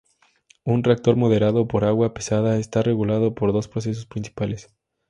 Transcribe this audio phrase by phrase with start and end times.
[0.63, 4.71] Un reactor moderado por agua pesada está regulado por dos procesos principales.